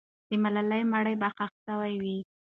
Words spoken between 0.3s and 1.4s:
ملالۍ مړی به